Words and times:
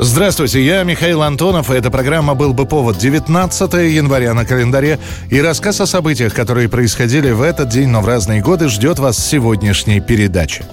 Здравствуйте, 0.00 0.64
я 0.64 0.84
Михаил 0.84 1.22
Антонов, 1.22 1.72
и 1.72 1.74
эта 1.74 1.90
программа 1.90 2.36
«Был 2.36 2.52
бы 2.54 2.66
повод» 2.66 2.98
19 2.98 3.72
января 3.92 4.32
на 4.32 4.44
календаре. 4.44 5.00
И 5.28 5.40
рассказ 5.40 5.80
о 5.80 5.86
событиях, 5.86 6.34
которые 6.34 6.68
происходили 6.68 7.32
в 7.32 7.42
этот 7.42 7.68
день, 7.70 7.88
но 7.88 8.00
в 8.00 8.06
разные 8.06 8.40
годы, 8.40 8.68
ждет 8.68 9.00
вас 9.00 9.18
сегодняшней 9.18 9.98
передачи. 9.98 10.64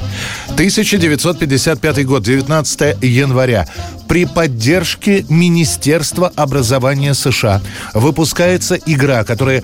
1955 0.50 2.06
год, 2.06 2.22
19 2.22 2.98
января. 3.02 3.66
При 4.08 4.26
поддержке 4.26 5.26
Министерства 5.28 6.32
образования 6.36 7.16
США 7.16 7.62
выпускается 7.96 8.76
игра, 8.76 9.24
которая 9.24 9.64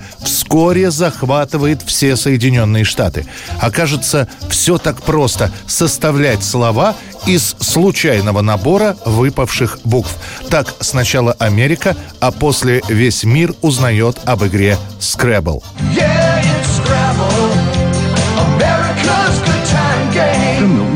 вскоре 0.52 0.90
захватывает 0.90 1.80
все 1.80 2.14
Соединенные 2.14 2.84
Штаты. 2.84 3.24
Окажется, 3.58 4.28
все 4.50 4.76
так 4.76 5.00
просто– 5.00 5.50
составлять 5.66 6.44
слова 6.44 6.94
из 7.24 7.56
случайного 7.58 8.42
набора 8.42 8.98
выпавших 9.06 9.78
букв. 9.84 10.14
Так 10.50 10.74
сначала 10.80 11.32
Америка, 11.38 11.96
а 12.20 12.32
после 12.32 12.82
весь 12.86 13.24
мир 13.24 13.54
узнает 13.62 14.18
об 14.26 14.44
игре 14.44 14.76
Scrabble. 15.00 15.62
Yeah, 15.96 16.42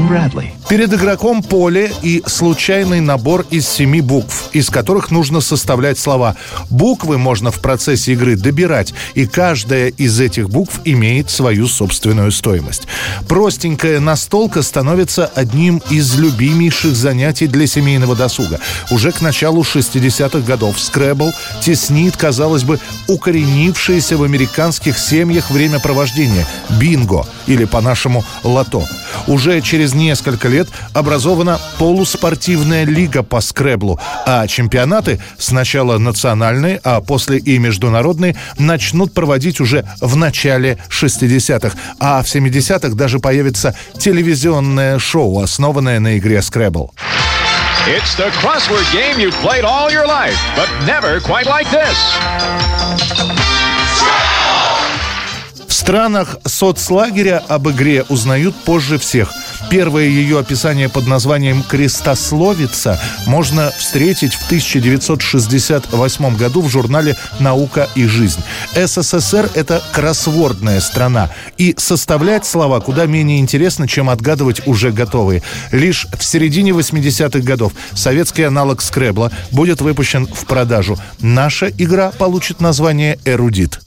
Брэдли. 0.06 0.55
Перед 0.68 0.92
игроком 0.92 1.44
поле 1.44 1.92
и 2.02 2.24
случайный 2.26 3.00
набор 3.00 3.46
из 3.50 3.68
семи 3.68 4.00
букв, 4.00 4.50
из 4.52 4.68
которых 4.68 5.12
нужно 5.12 5.40
составлять 5.40 5.96
слова. 5.96 6.34
Буквы 6.70 7.18
можно 7.18 7.52
в 7.52 7.60
процессе 7.60 8.14
игры 8.14 8.34
добирать, 8.34 8.92
и 9.14 9.26
каждая 9.26 9.90
из 9.90 10.18
этих 10.18 10.50
букв 10.50 10.80
имеет 10.84 11.30
свою 11.30 11.68
собственную 11.68 12.32
стоимость. 12.32 12.88
Простенькая 13.28 14.00
настолка 14.00 14.62
становится 14.62 15.26
одним 15.26 15.80
из 15.88 16.16
любимейших 16.18 16.96
занятий 16.96 17.46
для 17.46 17.68
семейного 17.68 18.16
досуга. 18.16 18.58
Уже 18.90 19.12
к 19.12 19.20
началу 19.20 19.62
60-х 19.62 20.40
годов 20.40 20.80
скребл 20.80 21.32
теснит, 21.62 22.16
казалось 22.16 22.64
бы, 22.64 22.80
укоренившееся 23.06 24.16
в 24.16 24.24
американских 24.24 24.98
семьях 24.98 25.52
времяпровождение– 25.52 26.44
бинго 26.80 27.24
или 27.46 27.66
по-нашему 27.66 28.24
лото. 28.42 28.84
Уже 29.28 29.60
через 29.60 29.94
несколько 29.94 30.48
лет 30.48 30.55
образована 30.94 31.58
полуспортивная 31.78 32.84
лига 32.84 33.22
по 33.22 33.40
скреблу, 33.40 34.00
а 34.24 34.46
чемпионаты, 34.46 35.20
сначала 35.38 35.98
национальные, 35.98 36.80
а 36.84 37.00
после 37.00 37.38
и 37.38 37.58
международные, 37.58 38.36
начнут 38.58 39.12
проводить 39.12 39.60
уже 39.60 39.84
в 40.00 40.16
начале 40.16 40.78
60-х. 40.88 41.76
А 42.00 42.22
в 42.22 42.26
70-х 42.26 42.94
даже 42.94 43.18
появится 43.18 43.74
телевизионное 43.98 44.98
шоу, 44.98 45.40
основанное 45.42 46.00
на 46.00 46.18
игре 46.18 46.42
скребл. 46.42 46.92
It's 47.86 48.16
the 48.16 48.30
crossword 48.42 48.84
game 48.92 49.20
you've 49.20 49.36
played 49.42 49.64
all 49.64 49.90
your 49.92 50.06
life, 50.06 50.36
but 50.56 50.68
never 50.86 51.20
quite 51.20 51.46
like 51.46 51.70
this 51.70 51.96
странах 55.86 56.38
соцлагеря 56.44 57.40
об 57.46 57.68
игре 57.68 58.04
узнают 58.08 58.56
позже 58.56 58.98
всех. 58.98 59.32
Первое 59.70 60.04
ее 60.04 60.38
описание 60.38 60.88
под 60.88 61.08
названием 61.08 61.62
«Крестословица» 61.62 63.00
можно 63.26 63.72
встретить 63.76 64.34
в 64.34 64.46
1968 64.46 66.36
году 66.36 66.62
в 66.62 66.68
журнале 66.68 67.16
«Наука 67.40 67.88
и 67.96 68.06
жизнь». 68.06 68.40
СССР– 68.74 69.50
это 69.54 69.82
кроссвордная 69.92 70.80
страна, 70.80 71.30
и 71.58 71.74
составлять 71.76 72.46
слова 72.46 72.80
куда 72.80 73.06
менее 73.06 73.40
интересно, 73.40 73.88
чем 73.88 74.08
отгадывать 74.08 74.66
уже 74.66 74.92
готовые. 74.92 75.42
Лишь 75.72 76.06
в 76.16 76.22
середине 76.22 76.70
80-х 76.70 77.40
годов 77.40 77.72
советский 77.92 78.44
аналог 78.44 78.80
скребла 78.80 79.32
будет 79.50 79.80
выпущен 79.80 80.26
в 80.26 80.46
продажу. 80.46 80.96
Наша 81.20 81.68
игра 81.68 82.12
получит 82.12 82.60
название 82.60 83.18
«Эрудит». 83.24 83.85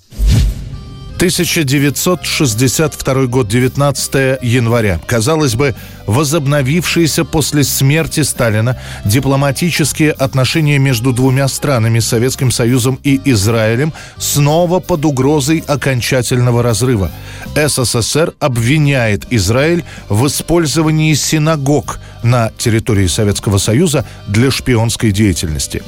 1962 1.19 3.27
год, 3.27 3.47
19 3.47 4.39
января. 4.41 4.99
Казалось 5.05 5.53
бы, 5.53 5.75
возобновившиеся 6.09 7.23
после 7.23 7.63
смерти 7.63 8.23
Сталина 8.23 8.75
дипломатические 9.05 10.11
отношения 10.11 10.79
между 10.79 11.13
двумя 11.13 11.47
странами, 11.47 11.99
Советским 11.99 12.51
Союзом 12.51 12.99
и 13.03 13.21
Израилем, 13.25 13.93
снова 14.17 14.79
под 14.79 15.05
угрозой 15.05 15.63
окончательного 15.67 16.63
разрыва. 16.63 17.11
СССР 17.55 18.33
обвиняет 18.39 19.31
Израиль 19.31 19.83
в 20.09 20.25
использовании 20.25 21.13
синагог 21.13 21.99
на 22.23 22.51
территории 22.57 23.07
Советского 23.07 23.59
Союза 23.59 24.03
для 24.27 24.49
шпионской 24.49 25.11
деятельности. 25.11 25.83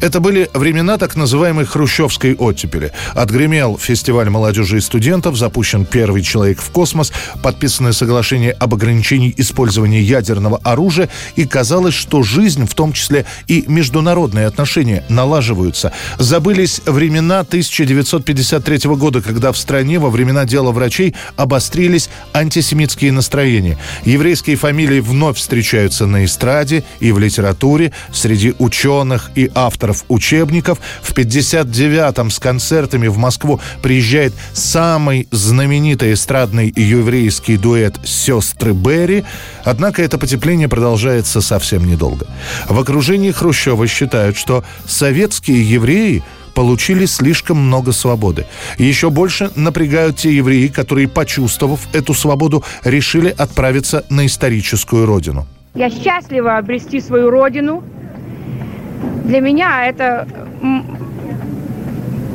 Это 0.00 0.18
были 0.18 0.50
времена 0.54 0.98
так 0.98 1.14
называемой 1.14 1.66
хрущевской 1.66 2.34
оттепели. 2.34 2.92
Отгремел 3.14 3.78
фестиваль 3.78 4.28
молодежи 4.28 4.78
и 4.78 4.80
студентов, 4.80 5.36
запущен 5.36 5.84
первый 5.84 6.22
человек 6.22 6.60
в 6.60 6.70
космос, 6.70 7.12
подписанное 7.42 7.92
соглашение 7.92 8.52
об 8.52 8.74
ограничении 8.74 9.32
использования 9.36 9.51
ядерного 10.00 10.58
оружия, 10.62 11.08
и 11.36 11.44
казалось, 11.44 11.94
что 11.94 12.22
жизнь, 12.22 12.66
в 12.66 12.74
том 12.74 12.92
числе 12.92 13.24
и 13.46 13.64
международные 13.66 14.46
отношения, 14.46 15.04
налаживаются. 15.08 15.92
Забылись 16.18 16.80
времена 16.86 17.40
1953 17.40 18.90
года, 18.96 19.20
когда 19.20 19.52
в 19.52 19.58
стране 19.58 19.98
во 19.98 20.10
времена 20.10 20.44
дела 20.44 20.72
врачей 20.72 21.14
обострились 21.36 22.08
антисемитские 22.32 23.12
настроения. 23.12 23.78
Еврейские 24.04 24.56
фамилии 24.56 25.00
вновь 25.00 25.38
встречаются 25.38 26.06
на 26.06 26.24
эстраде 26.24 26.84
и 27.00 27.12
в 27.12 27.18
литературе, 27.18 27.92
среди 28.12 28.54
ученых 28.58 29.30
и 29.34 29.50
авторов 29.54 30.04
учебников. 30.08 30.78
В 31.02 31.12
59-м 31.12 32.30
с 32.30 32.38
концертами 32.38 33.08
в 33.08 33.16
Москву 33.16 33.60
приезжает 33.82 34.32
самый 34.52 35.28
знаменитый 35.30 36.12
эстрадный 36.12 36.72
еврейский 36.74 37.56
дуэт 37.56 37.96
«Сестры 38.04 38.72
Берри». 38.72 39.24
Однако 39.64 40.02
это 40.02 40.18
потепление 40.18 40.68
продолжается 40.68 41.40
совсем 41.40 41.84
недолго. 41.84 42.26
В 42.68 42.78
окружении 42.78 43.30
Хрущева 43.30 43.86
считают, 43.86 44.36
что 44.36 44.64
советские 44.86 45.62
евреи– 45.68 46.22
получили 46.54 47.06
слишком 47.06 47.58
много 47.58 47.92
свободы. 47.92 48.46
еще 48.78 49.10
больше 49.10 49.50
напрягают 49.56 50.16
те 50.16 50.34
евреи, 50.34 50.68
которые, 50.68 51.08
почувствовав 51.08 51.80
эту 51.94 52.14
свободу, 52.14 52.62
решили 52.84 53.34
отправиться 53.36 54.04
на 54.10 54.26
историческую 54.26 55.06
родину. 55.06 55.46
Я 55.74 55.90
счастлива 55.90 56.58
обрести 56.58 57.00
свою 57.00 57.30
родину. 57.30 57.82
Для 59.24 59.40
меня 59.40 59.86
это 59.86 60.28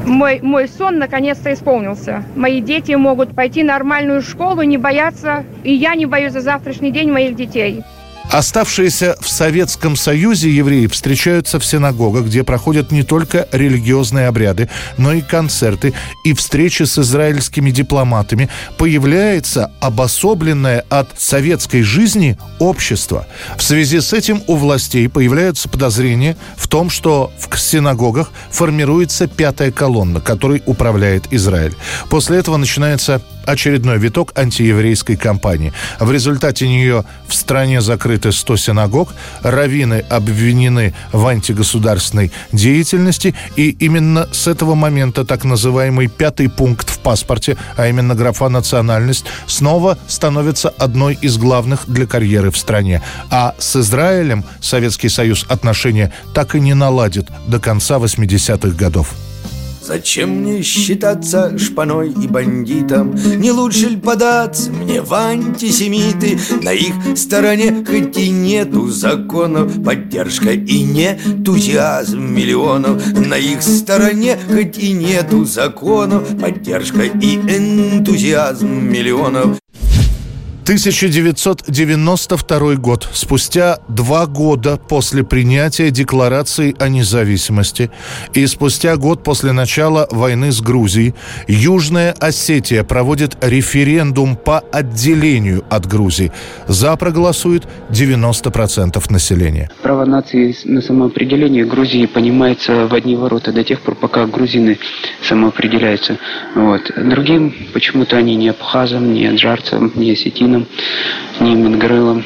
мой, 0.07 0.39
мой 0.41 0.67
сон 0.67 0.97
наконец-то 0.99 1.53
исполнился. 1.53 2.23
Мои 2.35 2.61
дети 2.61 2.93
могут 2.93 3.35
пойти 3.35 3.63
в 3.63 3.65
нормальную 3.65 4.21
школу, 4.21 4.61
не 4.61 4.77
бояться, 4.77 5.43
и 5.63 5.73
я 5.73 5.95
не 5.95 6.05
боюсь 6.05 6.33
за 6.33 6.41
завтрашний 6.41 6.91
день 6.91 7.11
моих 7.11 7.35
детей. 7.35 7.83
Оставшиеся 8.31 9.15
в 9.21 9.29
Советском 9.29 9.95
Союзе 9.95 10.51
евреи 10.51 10.87
встречаются 10.87 11.59
в 11.59 11.65
синагогах, 11.65 12.25
где 12.25 12.43
проходят 12.43 12.91
не 12.91 13.03
только 13.03 13.47
религиозные 13.51 14.27
обряды, 14.27 14.69
но 14.97 15.13
и 15.13 15.21
концерты 15.21 15.93
и 16.25 16.33
встречи 16.33 16.83
с 16.83 16.97
израильскими 16.99 17.71
дипломатами. 17.71 18.49
Появляется 18.77 19.71
обособленное 19.79 20.83
от 20.89 21.09
советской 21.17 21.83
жизни 21.83 22.37
общество. 22.59 23.25
В 23.57 23.63
связи 23.63 24.01
с 24.01 24.11
этим 24.11 24.43
у 24.47 24.55
властей 24.55 25.07
появляются 25.07 25.69
подозрения 25.69 26.35
в 26.57 26.67
том, 26.67 26.89
что 26.89 27.31
в 27.39 27.57
синагогах 27.57 28.31
формируется 28.51 29.27
пятая 29.27 29.71
колонна, 29.71 30.19
которой 30.19 30.61
управляет 30.65 31.31
Израиль. 31.31 31.75
После 32.09 32.37
этого 32.37 32.57
начинается 32.57 33.21
очередной 33.47 33.97
виток 33.97 34.37
антиеврейской 34.37 35.15
кампании. 35.15 35.73
В 35.99 36.11
результате 36.11 36.67
нее 36.67 37.05
в 37.27 37.33
стране 37.33 37.81
закрыты 37.81 38.31
100 38.31 38.57
синагог, 38.57 39.13
раввины 39.41 40.03
обвинены 40.09 40.93
в 41.11 41.25
антигосударственной 41.25 42.31
деятельности, 42.51 43.33
и 43.55 43.69
именно 43.69 44.27
с 44.31 44.47
этого 44.47 44.75
момента 44.75 45.25
так 45.25 45.43
называемый 45.45 46.07
пятый 46.07 46.49
пункт 46.49 46.89
в 46.89 46.99
паспорте, 46.99 47.57
а 47.75 47.87
именно 47.87 48.15
графа 48.15 48.49
«национальность», 48.49 49.25
снова 49.47 49.97
становится 50.07 50.69
одной 50.69 51.17
из 51.21 51.37
главных 51.37 51.85
для 51.87 52.05
карьеры 52.05 52.51
в 52.51 52.57
стране. 52.57 53.01
А 53.29 53.55
с 53.57 53.75
Израилем 53.77 54.43
Советский 54.61 55.09
Союз 55.09 55.45
отношения 55.49 56.11
так 56.33 56.55
и 56.55 56.59
не 56.59 56.73
наладит 56.73 57.27
до 57.47 57.59
конца 57.59 57.97
80-х 57.97 58.75
годов. 58.77 59.15
Зачем 59.87 60.41
мне 60.41 60.63
считаться 60.63 61.57
шпаной 61.57 62.09
и 62.09 62.27
бандитом? 62.27 63.15
Не 63.37 63.53
лучше 63.53 63.87
ли 63.87 63.95
податься 63.95 64.69
мне 64.69 65.01
в 65.01 65.13
антисемиты? 65.13 66.37
На 66.61 66.73
их 66.73 66.93
стороне 67.15 67.85
хоть 67.87 68.17
и 68.17 68.29
нету 68.29 68.89
законов 68.89 69.81
Поддержка 69.81 70.51
и 70.51 70.83
не 70.83 71.17
энтузиазм 71.25 72.19
миллионов 72.19 73.01
На 73.13 73.37
их 73.37 73.63
стороне 73.63 74.37
хоть 74.49 74.77
и 74.77 74.91
нету 74.91 75.45
законов 75.45 76.37
Поддержка 76.37 77.03
и 77.03 77.35
энтузиазм 77.35 78.67
миллионов 78.67 79.57
1992 80.67 82.75
год. 82.75 83.07
Спустя 83.13 83.79
два 83.87 84.25
года 84.25 84.75
после 84.75 85.23
принятия 85.23 85.91
Декларации 85.91 86.75
о 86.77 86.89
независимости 86.89 87.89
и 88.33 88.45
спустя 88.47 88.97
год 88.97 89.23
после 89.23 89.53
начала 89.53 90.09
войны 90.11 90.51
с 90.51 90.59
Грузией, 90.59 91.15
Южная 91.47 92.11
Осетия 92.11 92.83
проводит 92.83 93.37
референдум 93.41 94.35
по 94.35 94.59
отделению 94.59 95.63
от 95.69 95.85
Грузии. 95.85 96.33
За 96.67 96.97
проголосует 96.97 97.65
90% 97.89 99.01
населения. 99.09 99.71
Право 99.81 100.03
нации 100.03 100.53
на 100.65 100.81
самоопределение 100.81 101.63
Грузии 101.63 102.07
понимается 102.07 102.87
в 102.87 102.93
одни 102.93 103.15
ворота 103.15 103.53
до 103.53 103.63
тех 103.63 103.79
пор, 103.79 103.95
пока 103.95 104.25
грузины 104.25 104.77
самоопределяются. 105.23 106.17
Вот. 106.55 106.91
Другим 106.97 107.55
почему-то 107.71 108.17
они 108.17 108.35
не 108.35 108.49
абхазам, 108.49 109.13
не 109.13 109.27
аджарцам, 109.27 109.93
не 109.95 110.11
осетинам 110.11 110.56
Путиным, 110.57 110.67
ни 111.39 111.55
Мингрелом 111.55 112.23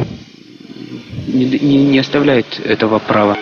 не, 1.28 1.46
не, 1.46 1.86
не 1.86 2.00
оставляет 2.00 2.60
этого 2.60 3.00
права. 3.00 3.38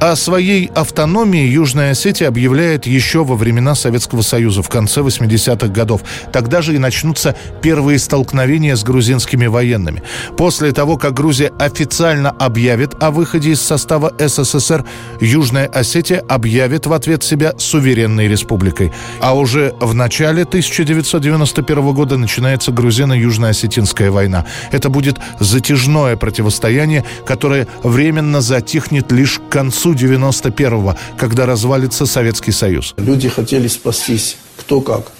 О 0.00 0.16
своей 0.16 0.66
автономии 0.74 1.46
Южная 1.46 1.92
Осетия 1.92 2.28
объявляет 2.28 2.86
еще 2.86 3.24
во 3.24 3.36
времена 3.36 3.74
Советского 3.74 4.22
Союза 4.22 4.62
в 4.62 4.68
конце 4.68 5.00
80-х 5.00 5.68
годов. 5.68 6.02
Тогда 6.32 6.62
же 6.62 6.74
и 6.74 6.78
начнутся 6.78 7.36
первые 7.62 7.98
столкновения 7.98 8.76
с 8.76 8.82
грузинскими 8.82 9.46
военными. 9.46 10.02
После 10.36 10.72
того, 10.72 10.96
как 10.98 11.14
Грузия 11.14 11.52
официально 11.58 12.30
объявит 12.30 13.02
о 13.02 13.10
выходе 13.10 13.52
из 13.52 13.60
состава 13.62 14.12
СССР, 14.18 14.84
Южная 15.20 15.66
Осетия 15.66 16.22
объявит 16.28 16.86
в 16.86 16.92
ответ 16.92 17.22
себя 17.22 17.54
суверенной 17.56 18.28
республикой. 18.28 18.92
А 19.20 19.34
уже 19.34 19.74
в 19.80 19.94
начале 19.94 20.42
1991 20.42 21.94
года 21.94 22.18
начинается 22.18 22.72
грузино-южно-осетинская 22.72 24.10
война. 24.10 24.44
Это 24.70 24.90
будет 24.90 25.18
затяжное 25.40 26.16
противостояние, 26.16 27.04
которое 27.24 27.68
временно 27.82 28.40
затихнет 28.40 29.10
лишь 29.12 29.38
к 29.38 29.48
концу 29.48 29.83
91-го, 29.92 30.96
когда 31.18 31.46
развалится 31.46 32.06
Советский 32.06 32.52
Союз. 32.52 32.94
Люди 32.96 33.28
хотели 33.28 33.68
спастись, 33.68 34.36
кто 34.56 34.80
как. 34.80 35.12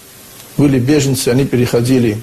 Были 0.57 0.79
беженцы, 0.79 1.29
они 1.29 1.45
переходили 1.45 2.23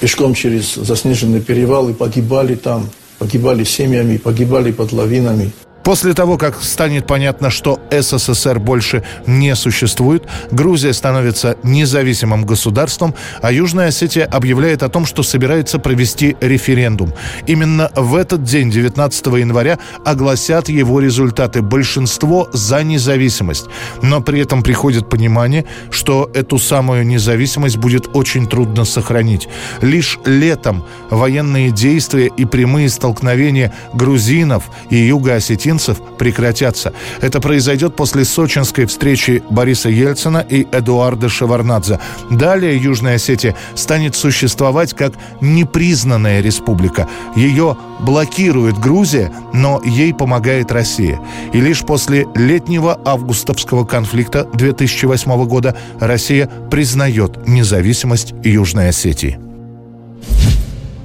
пешком 0.00 0.34
через 0.34 0.74
заснеженный 0.74 1.40
перевал 1.40 1.88
и 1.88 1.94
погибали 1.94 2.54
там, 2.54 2.90
погибали 3.18 3.64
семьями, 3.64 4.16
погибали 4.18 4.72
под 4.72 4.92
лавинами. 4.92 5.52
После 5.86 6.14
того, 6.14 6.36
как 6.36 6.60
станет 6.64 7.06
понятно, 7.06 7.48
что 7.48 7.78
СССР 7.92 8.58
больше 8.58 9.04
не 9.28 9.54
существует, 9.54 10.24
Грузия 10.50 10.92
становится 10.92 11.56
независимым 11.62 12.44
государством, 12.44 13.14
а 13.40 13.52
Южная 13.52 13.86
Осетия 13.86 14.24
объявляет 14.24 14.82
о 14.82 14.88
том, 14.88 15.06
что 15.06 15.22
собирается 15.22 15.78
провести 15.78 16.36
референдум. 16.40 17.12
Именно 17.46 17.92
в 17.94 18.16
этот 18.16 18.42
день, 18.42 18.68
19 18.68 19.26
января, 19.26 19.78
огласят 20.04 20.68
его 20.68 20.98
результаты. 20.98 21.62
Большинство 21.62 22.48
за 22.52 22.82
независимость. 22.82 23.66
Но 24.02 24.20
при 24.20 24.40
этом 24.40 24.64
приходит 24.64 25.08
понимание, 25.08 25.66
что 25.92 26.28
эту 26.34 26.58
самую 26.58 27.06
независимость 27.06 27.76
будет 27.76 28.08
очень 28.16 28.48
трудно 28.48 28.84
сохранить. 28.84 29.48
Лишь 29.82 30.18
летом 30.24 30.84
военные 31.10 31.70
действия 31.70 32.28
и 32.36 32.44
прямые 32.44 32.88
столкновения 32.88 33.72
грузинов 33.94 34.64
и 34.90 34.96
юго-осетин 34.96 35.75
украинцев 35.76 35.98
прекратятся. 36.18 36.92
Это 37.20 37.40
произойдет 37.40 37.96
после 37.96 38.24
сочинской 38.24 38.86
встречи 38.86 39.42
Бориса 39.50 39.88
Ельцина 39.88 40.44
и 40.48 40.66
Эдуарда 40.72 41.28
Шеварнадзе. 41.28 41.98
Далее 42.30 42.76
Южная 42.76 43.16
Осетия 43.16 43.54
станет 43.74 44.14
существовать 44.14 44.94
как 44.94 45.12
непризнанная 45.40 46.40
республика. 46.40 47.08
Ее 47.36 47.76
блокирует 48.00 48.78
Грузия, 48.78 49.30
но 49.52 49.82
ей 49.84 50.14
помогает 50.14 50.72
Россия. 50.72 51.20
И 51.52 51.60
лишь 51.60 51.80
после 51.80 52.26
летнего 52.34 52.98
августовского 53.04 53.84
конфликта 53.84 54.44
2008 54.54 55.46
года 55.46 55.76
Россия 56.00 56.48
признает 56.70 57.46
независимость 57.46 58.34
Южной 58.42 58.88
Осетии. 58.88 59.45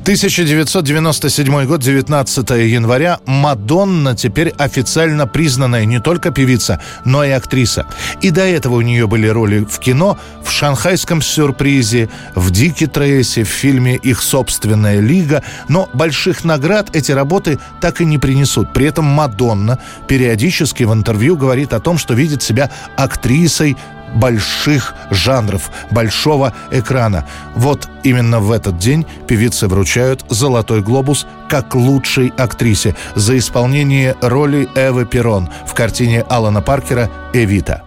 1997 0.01 1.65
год, 1.65 1.80
19 1.81 2.50
января. 2.50 3.19
Мадонна 3.27 4.15
теперь 4.15 4.50
официально 4.57 5.27
признанная 5.27 5.86
не 5.86 6.00
только 6.00 6.31
певица, 6.31 6.81
но 7.06 7.24
и 7.24 7.30
актриса. 7.30 7.86
И 8.19 8.31
до 8.31 8.42
этого 8.42 8.75
у 8.75 8.81
нее 8.81 9.06
были 9.06 9.27
роли 9.27 9.59
в 9.59 9.77
кино, 9.77 10.18
в 10.44 10.50
«Шанхайском 10.50 11.21
сюрпризе», 11.21 12.09
в 12.33 12.50
«Дике 12.50 12.88
Трейсе», 12.88 13.44
в 13.44 13.50
фильме 13.50 13.95
«Их 13.95 14.24
собственная 14.24 15.00
лига». 15.01 15.44
Но 15.68 15.88
больших 15.94 16.44
наград 16.45 16.95
эти 16.95 17.12
работы 17.12 17.59
так 17.80 18.01
и 18.01 18.06
не 18.06 18.18
принесут. 18.18 18.74
При 18.74 18.88
этом 18.88 19.06
Мадонна 19.06 19.77
периодически 20.07 20.83
в 20.83 20.94
интервью 20.94 21.38
говорит 21.38 21.74
о 21.74 21.80
том, 21.80 22.00
что 22.00 22.15
видит 22.15 22.42
себя 22.42 22.71
актрисой 22.98 23.77
больших 24.13 24.94
жанров, 25.10 25.72
большого 25.92 26.54
экрана. 26.72 27.25
Вот 27.56 27.90
именно 28.04 28.40
в 28.40 28.52
этот 28.52 28.78
день 28.78 29.06
певицы 29.28 29.68
вручают 29.68 30.25
«Золотой 30.30 30.81
глобус» 30.81 31.25
как 31.50 31.75
лучшей 31.75 32.34
актрисе 32.38 32.96
за 33.16 33.38
исполнение 33.38 34.16
роли 34.22 34.69
Эвы 34.75 35.06
Перрон 35.06 35.50
в 35.66 35.74
картине 35.74 36.22
Алана 36.30 36.62
Паркера 36.62 37.10
«Эвита». 37.34 37.84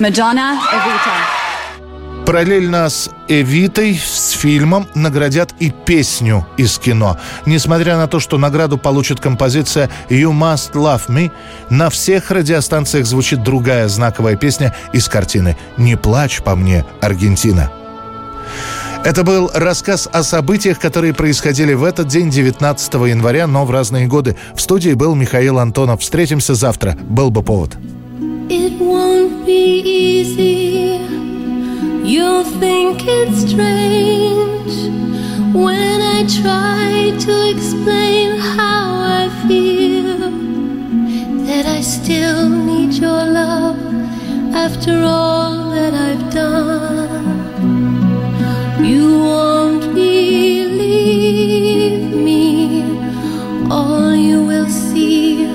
Madonna 0.00 0.58
Evita. 0.72 1.43
Параллельно 2.26 2.88
с 2.88 3.10
«Эвитой», 3.28 4.00
с 4.02 4.30
фильмом 4.30 4.86
наградят 4.94 5.54
и 5.60 5.70
песню 5.70 6.46
из 6.56 6.78
кино. 6.78 7.18
Несмотря 7.44 7.98
на 7.98 8.06
то, 8.06 8.18
что 8.18 8.38
награду 8.38 8.78
получит 8.78 9.20
композиция 9.20 9.90
«You 10.08 10.32
Must 10.32 10.72
Love 10.72 11.08
Me», 11.08 11.30
на 11.68 11.90
всех 11.90 12.30
радиостанциях 12.30 13.04
звучит 13.04 13.42
другая 13.42 13.88
знаковая 13.88 14.36
песня 14.36 14.74
из 14.94 15.06
картины 15.06 15.58
«Не 15.76 15.96
плачь 15.96 16.42
по 16.42 16.56
мне, 16.56 16.86
Аргентина». 17.02 17.70
Это 19.04 19.22
был 19.22 19.50
рассказ 19.52 20.08
о 20.10 20.22
событиях, 20.22 20.78
которые 20.78 21.12
происходили 21.12 21.74
в 21.74 21.84
этот 21.84 22.08
день, 22.08 22.30
19 22.30 22.94
января, 22.94 23.46
но 23.46 23.66
в 23.66 23.70
разные 23.70 24.06
годы. 24.06 24.34
В 24.54 24.62
студии 24.62 24.94
был 24.94 25.14
Михаил 25.14 25.58
Антонов. 25.58 26.00
Встретимся 26.00 26.54
завтра. 26.54 26.96
Был 27.02 27.30
бы 27.30 27.42
повод. 27.42 27.76
It 28.48 28.78
won't 28.80 29.44
be 29.44 29.82
easy. 29.84 31.23
You'll 32.04 32.44
think 32.44 33.00
it's 33.06 33.50
strange 33.50 34.74
when 35.54 36.02
I 36.02 36.26
try 36.42 37.16
to 37.18 37.48
explain 37.48 38.36
how 38.38 39.00
I 39.22 39.30
feel 39.48 40.18
that 41.46 41.64
I 41.64 41.80
still 41.80 42.50
need 42.50 42.92
your 42.92 43.24
love 43.24 43.78
after 44.54 45.02
all 45.02 45.70
that 45.70 45.94
I've 45.94 46.30
done. 46.30 47.24
You 48.84 49.20
won't 49.20 49.94
believe 49.94 50.82
me, 52.14 52.82
all 53.70 54.14
you 54.14 54.44
will 54.44 54.68
see 54.68 55.46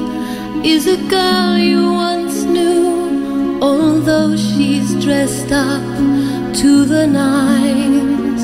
is 0.63 0.87
a 0.87 0.97
girl 1.09 1.59
you 1.59 1.93
once 1.93 2.41
knew, 2.41 3.59
although 3.61 4.35
she's 4.35 4.95
dressed 4.95 5.51
up 5.51 6.18
to 6.59 6.83
the 6.83 7.07
nines 7.07 8.41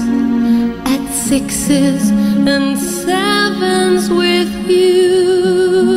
at 0.88 1.06
sixes 1.14 2.12
and 2.12 2.78
sevens 2.80 4.10
with 4.10 4.70
you. 4.70 5.95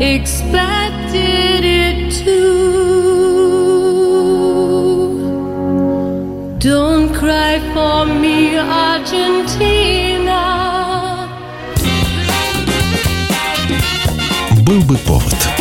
expected 0.00 1.64
it 1.64 2.12
to. 2.24 2.40
Don't 6.58 7.12
cry 7.14 7.60
for 7.72 8.06
me, 8.06 8.56
Argentina. 8.58 10.42
Был 14.62 14.82
бы 14.82 14.96
повод. 14.98 15.59